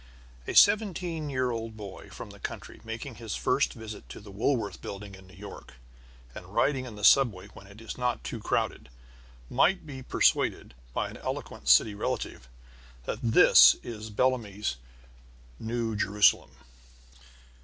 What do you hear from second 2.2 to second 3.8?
the country, making his first